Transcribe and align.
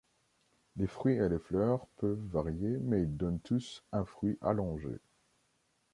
Les 0.77 0.87
fruits 0.87 1.17
et 1.17 1.29
les 1.29 1.37
fleurs 1.37 1.85
peuvent 1.97 2.25
varier 2.31 2.79
mais 2.81 3.03
ils 3.03 3.17
donnent 3.17 3.39
tous 3.39 3.83
un 3.91 4.03
fruit 4.03 4.39
allongé. 4.41 4.97